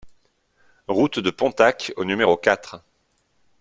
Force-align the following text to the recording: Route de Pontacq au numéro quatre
Route 0.87 1.19
de 1.19 1.29
Pontacq 1.29 1.93
au 1.95 2.05
numéro 2.05 2.35
quatre 2.35 2.83